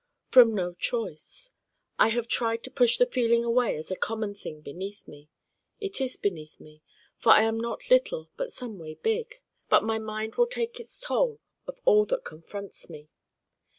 From 0.29 0.55
no 0.55 0.73
choice. 0.73 1.53
I 1.99 2.07
have 2.07 2.27
tried 2.27 2.63
to 2.63 2.71
push 2.71 2.97
the 2.97 3.05
feeling 3.05 3.45
away 3.45 3.77
as 3.77 3.91
a 3.91 3.95
common 3.95 4.33
thing 4.33 4.61
beneath 4.61 5.07
me. 5.07 5.29
It 5.79 6.01
is 6.01 6.17
beneath 6.17 6.59
me, 6.59 6.81
for 7.17 7.33
I 7.33 7.43
am 7.43 7.59
not 7.59 7.91
little 7.91 8.31
but 8.35 8.49
someway 8.51 8.95
big. 8.95 9.43
But 9.69 9.83
my 9.83 9.99
Mind 9.99 10.37
will 10.37 10.47
take 10.47 10.79
its 10.79 10.99
toll 10.99 11.39
of 11.67 11.79
all 11.85 12.05
that 12.05 12.23
confronts 12.25 12.89
me. 12.89 13.09